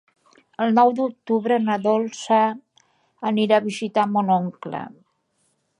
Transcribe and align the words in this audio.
El 0.63 0.71
nou 0.77 0.93
d'octubre 0.99 1.59
na 1.65 1.75
Dolça 1.83 2.39
anirà 3.33 3.61
a 3.61 3.67
visitar 3.69 4.11
mon 4.15 4.35
oncle. 4.39 4.83